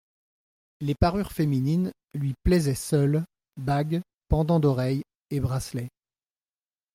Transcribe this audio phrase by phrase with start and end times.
[0.79, 3.23] Les parures féminines lui plaisaient seules,
[3.57, 5.89] bagues, pendants d'oreilles et bracelets.